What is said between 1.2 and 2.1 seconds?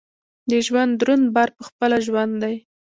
بار پخپله